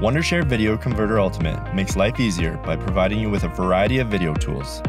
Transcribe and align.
Wondershare 0.00 0.46
Video 0.46 0.78
Converter 0.78 1.20
Ultimate 1.20 1.74
makes 1.74 1.94
life 1.94 2.18
easier 2.18 2.56
by 2.64 2.74
providing 2.74 3.20
you 3.20 3.28
with 3.28 3.44
a 3.44 3.48
variety 3.48 3.98
of 3.98 4.08
video 4.08 4.32
tools. 4.32 4.80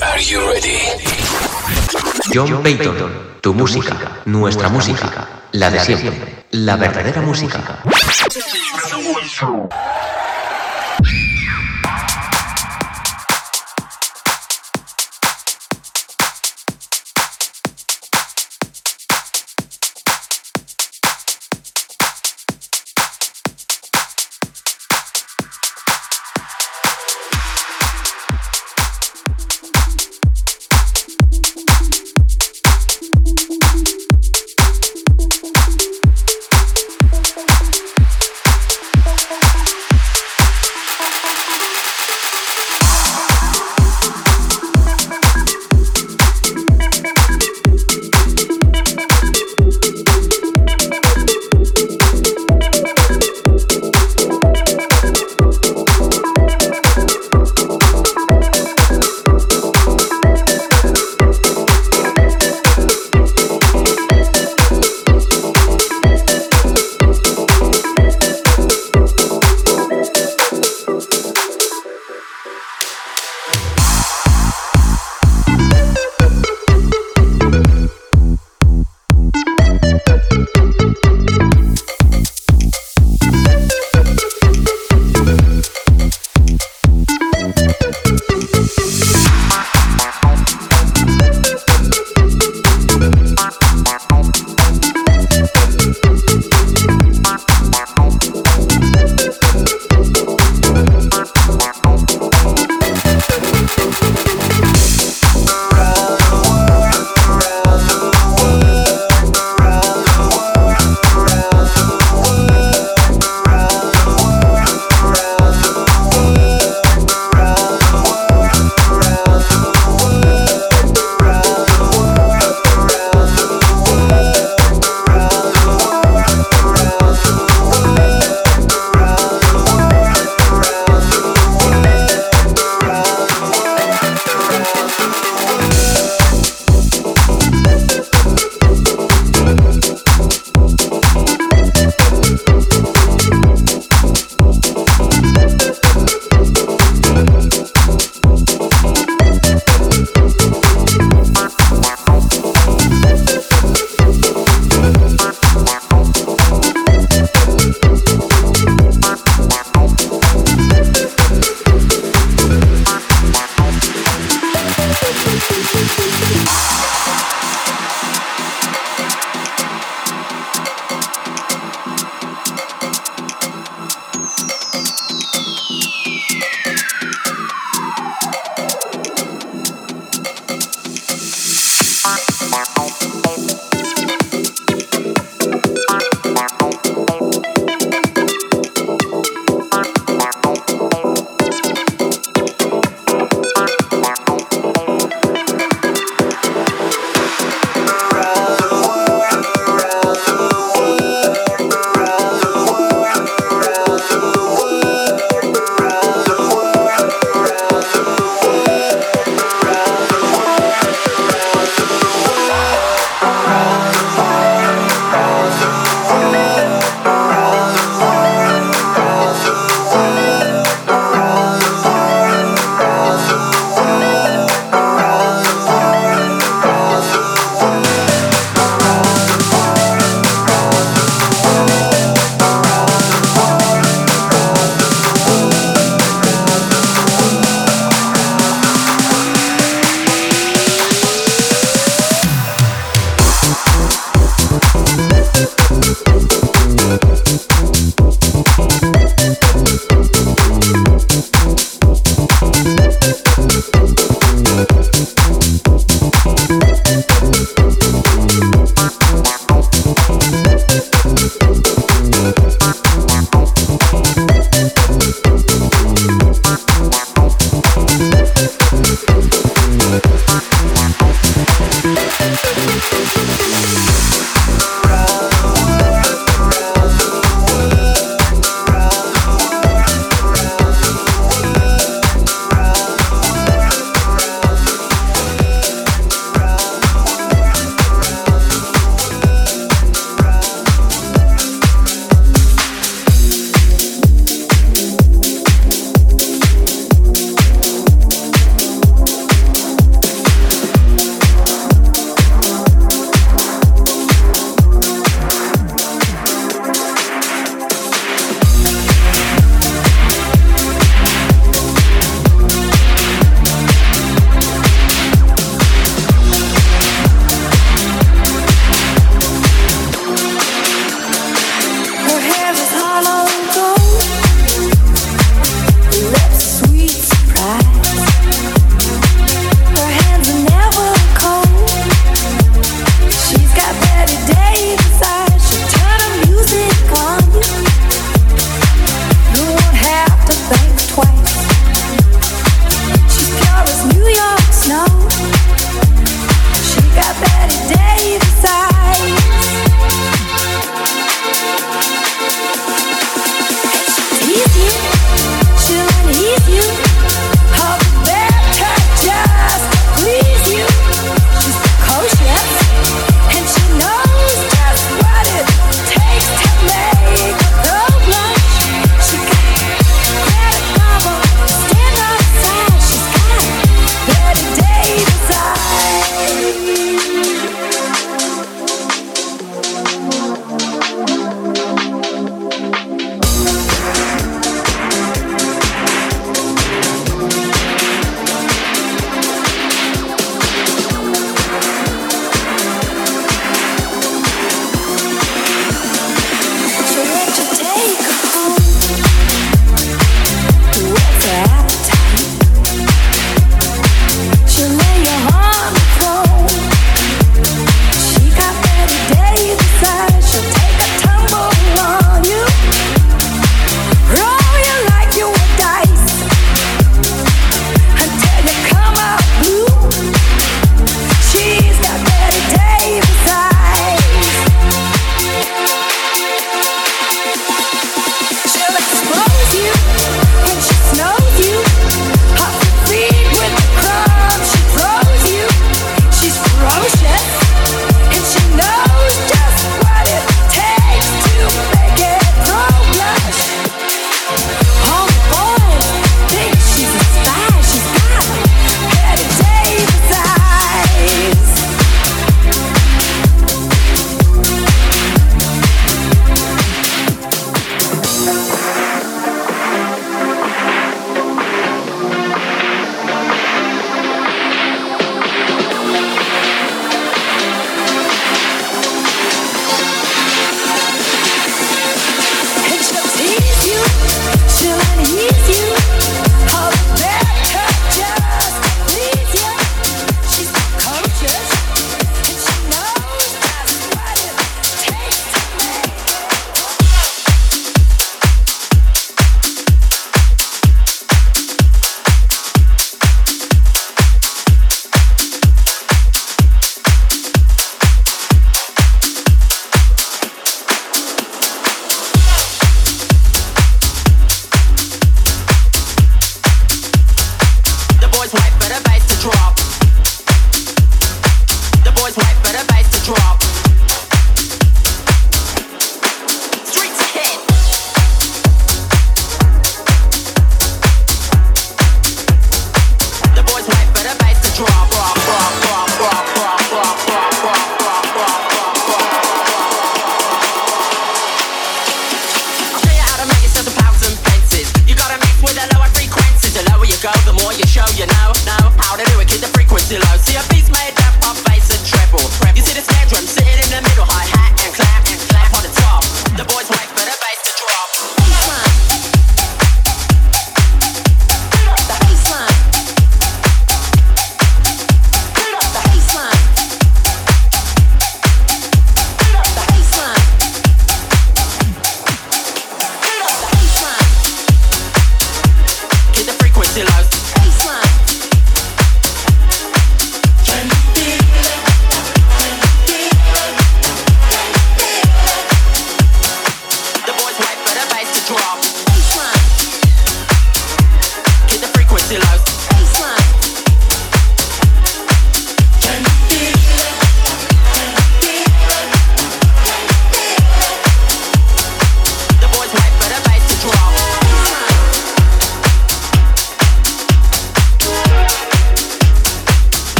Are 0.00 0.20
you 0.20 0.38
ready? 0.46 0.78
John 2.30 2.62
Patton, 2.62 3.40
tu 3.40 3.52
música, 3.52 4.22
nuestra 4.24 4.68
música, 4.68 5.26
la 5.50 5.68
de 5.68 5.80
siempre, 5.80 6.44
la 6.52 6.76
verdadera 6.76 7.22
música. 7.22 7.82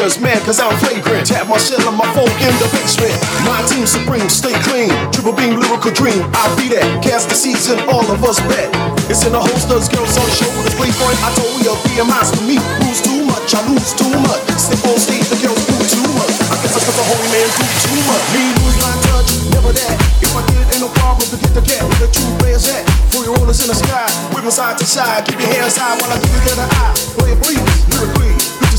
managers 0.00 0.20
mad 0.20 0.40
cause 0.48 0.60
I'm 0.60 0.72
flagrant. 0.80 1.28
Tap 1.28 1.44
my 1.44 1.60
shell 1.60 1.84
on 1.84 1.92
my 1.92 2.08
phone 2.16 2.32
in 2.40 2.54
the 2.56 2.68
basement. 2.72 3.12
My 3.44 3.60
team 3.68 3.84
supreme, 3.84 4.28
stay 4.32 4.56
clean. 4.64 4.88
Triple 5.12 5.36
beam, 5.36 5.60
lyrical 5.60 5.92
dream. 5.92 6.24
I'll 6.32 6.56
be 6.56 6.72
that. 6.72 7.04
Cast 7.04 7.28
the 7.28 7.36
season, 7.36 7.76
all 7.84 8.04
of 8.08 8.24
us 8.24 8.40
bet. 8.48 8.72
It's 9.12 9.28
in 9.28 9.32
the 9.36 9.40
holsters, 9.40 9.92
girls 9.92 10.16
on 10.16 10.24
shoulders. 10.32 10.72
Playboy, 10.80 11.12
I 11.20 11.28
told 11.36 11.60
ya, 11.60 11.76
BMI's 11.84 12.32
for 12.32 12.44
me. 12.48 12.56
Lose 12.80 13.04
too 13.04 13.28
much, 13.28 13.52
I 13.52 13.60
lose 13.68 13.92
too 13.92 14.08
much. 14.24 14.40
Step 14.56 14.80
on 14.88 14.96
stage, 14.96 15.28
the 15.28 15.36
girls 15.44 15.60
do 15.68 15.76
too 15.92 16.08
much. 16.16 16.32
I 16.48 16.56
guess 16.64 16.74
I 16.76 16.80
cut 16.80 16.96
the 16.96 17.04
holy 17.04 17.28
man 17.28 17.48
do 17.60 17.64
too 17.84 18.00
much. 18.08 18.24
Me 18.32 18.42
lose 18.56 18.76
my 18.80 18.94
touch, 19.04 19.28
never 19.52 19.72
that. 19.76 19.96
If 20.24 20.32
I 20.32 20.40
did, 20.48 20.64
ain't 20.64 20.80
no 20.80 20.88
problem 20.96 21.28
to 21.28 21.36
get 21.36 21.52
the 21.52 21.60
cat. 21.60 21.84
The 22.00 22.08
truth 22.08 22.40
where's 22.40 22.64
that? 22.72 22.88
Throw 23.12 23.28
your 23.28 23.36
rollers 23.36 23.60
in 23.60 23.68
the 23.68 23.76
sky, 23.76 24.08
whipping 24.32 24.48
side 24.48 24.80
to 24.80 24.86
side. 24.88 25.28
Keep 25.28 25.44
your 25.44 25.52
hands 25.60 25.76
high 25.76 25.92
while 26.00 26.08
I 26.08 26.16
give 26.16 26.32
you 26.32 26.56
the 26.56 26.64
eye. 26.64 26.94
Play 27.20 27.36
please, 27.36 27.60
lyrically. 27.92 28.69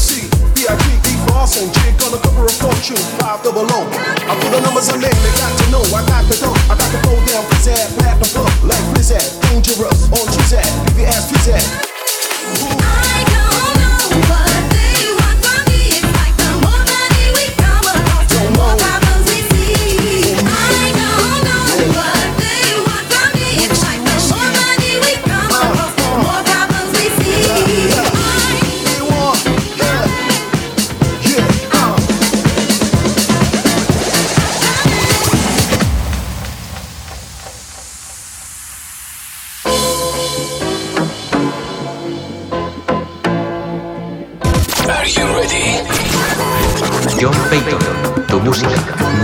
VIP, 0.61 1.01
Keith 1.01 1.25
Lawson, 1.29 1.73
chick 1.73 1.97
on 2.05 2.13
a 2.13 2.21
cover 2.21 2.45
of 2.45 2.53
Fortune, 2.53 3.01
five 3.17 3.41
double 3.41 3.65
O. 3.65 3.81
I 4.29 4.37
put 4.37 4.51
the 4.51 4.61
numbers 4.61 4.89
on 4.93 5.01
them, 5.01 5.09
they 5.09 5.33
got 5.41 5.57
to 5.57 5.71
know. 5.71 5.81
I 5.89 6.05
got 6.05 6.23
the 6.29 6.37
dough, 6.37 6.53
I 6.69 6.77
got 6.77 6.89
the 6.93 7.01
go 7.01 7.17
down, 7.25 7.43
pizzazz, 7.49 7.97
platinum 7.97 8.29
pump, 8.29 8.63
like 8.63 8.93
Blizzard, 8.93 9.25
dangerous, 9.49 10.05
on 10.13 10.25
Trizad, 10.29 10.69
leave 10.85 10.99
your 10.99 11.07
ass 11.07 11.31
pizzazz. 11.31 11.90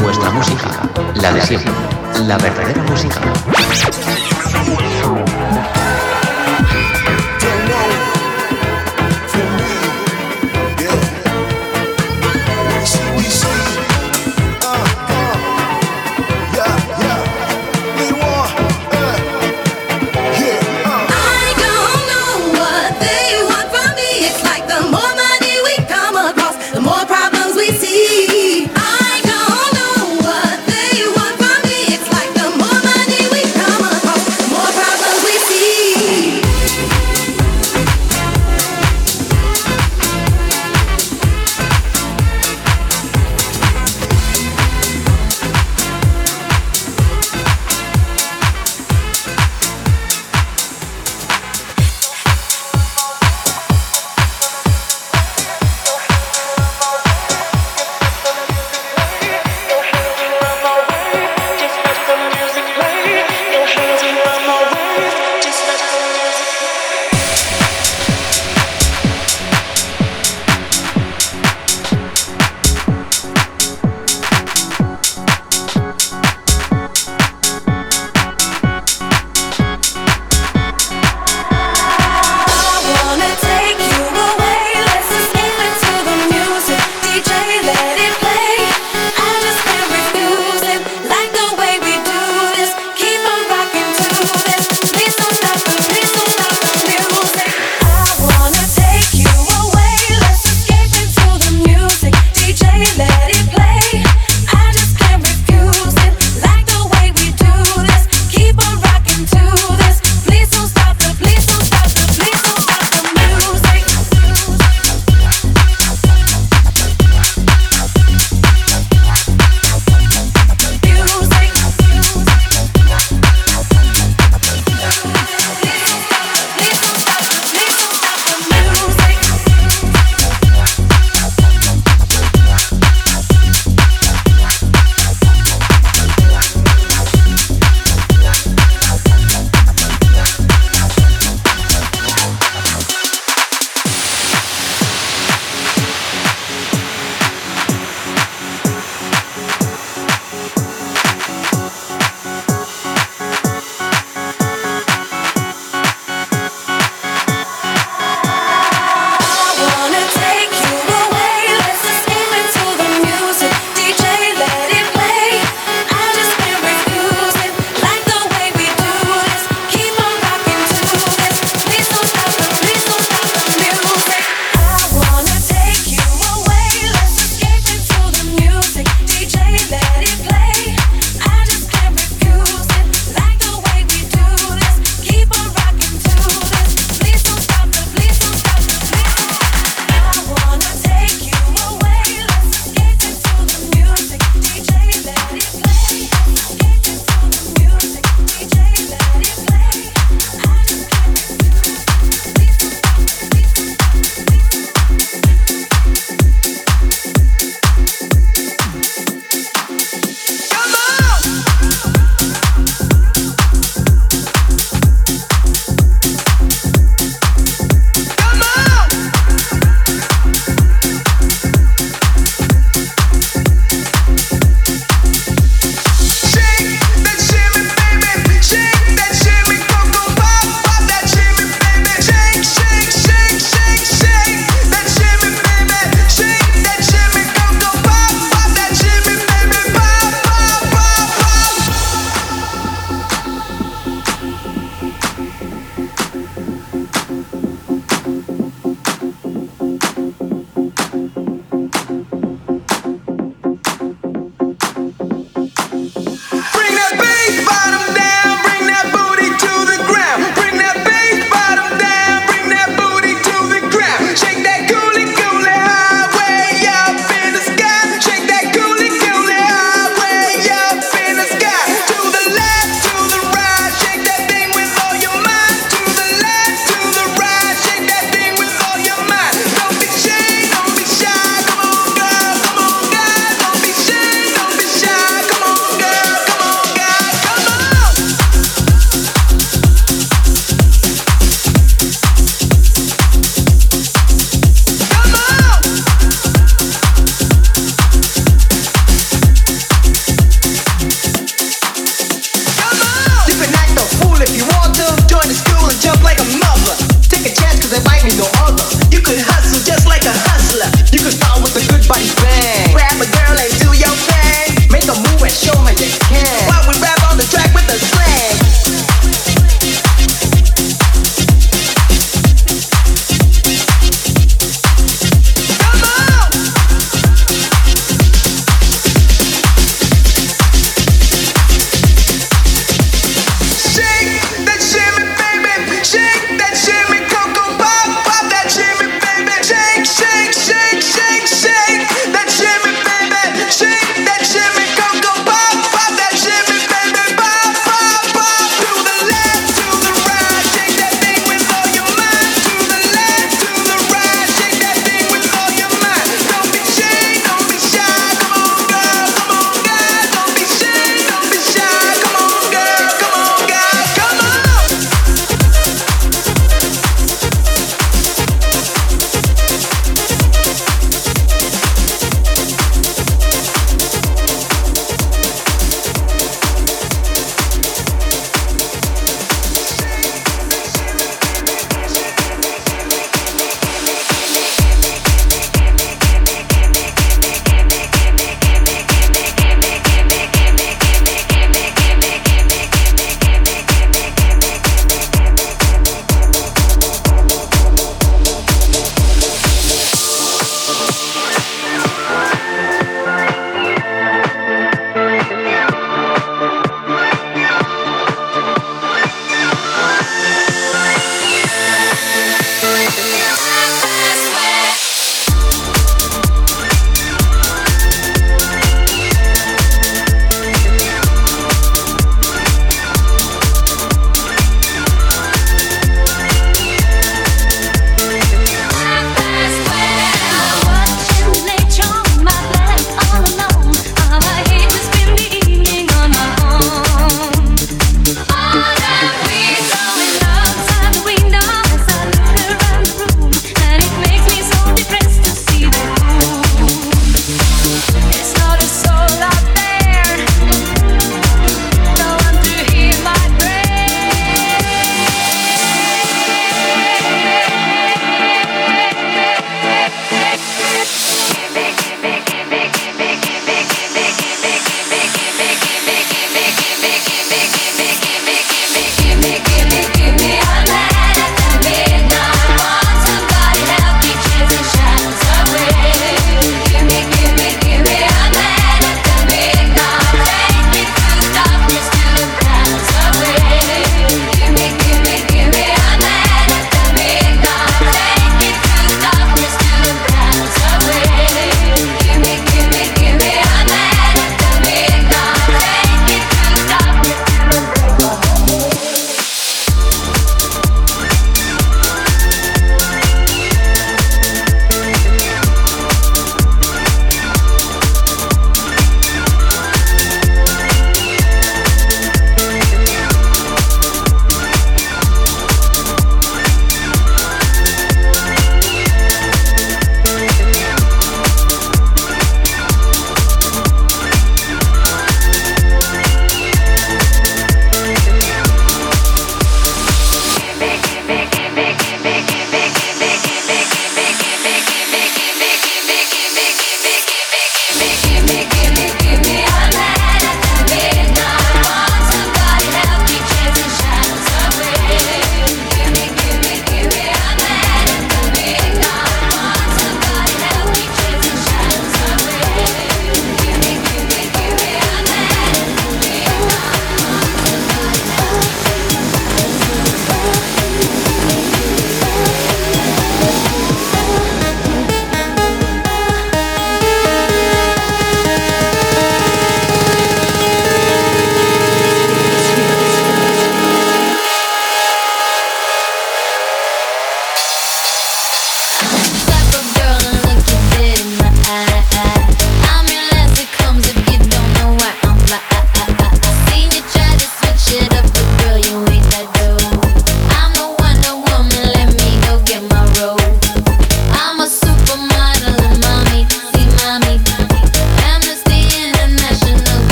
Nuestra 0.00 0.30
música, 0.30 0.70
la 1.14 1.32
de 1.32 1.42
siempre, 1.42 1.72
la 2.26 2.38
verdadera 2.38 2.82
música. 2.84 3.20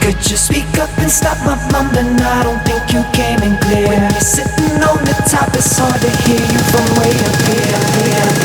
Could 0.00 0.30
you 0.30 0.36
speak 0.36 0.78
up 0.78 0.90
and 0.98 1.10
stop 1.10 1.38
my 1.46 1.54
mumbling? 1.72 2.20
I 2.20 2.42
don't 2.42 2.62
think 2.64 2.92
you 2.92 3.02
came 3.12 3.40
in 3.42 3.56
clear. 3.58 3.88
When 3.88 4.00
you're 4.00 4.20
sitting 4.20 4.82
on 4.82 4.98
the 5.04 5.14
top, 5.30 5.48
it's 5.54 5.78
hard 5.78 6.00
to 6.00 6.10
hear 6.24 6.40
you 6.40 6.60
from 6.70 6.86
way 6.98 7.12
up 7.26 7.36
here. 7.48 8.39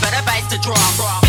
The 0.00 0.22
bass 0.26 0.48
to 0.48 0.58
drop. 0.58 1.21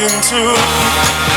Heart 0.00 1.27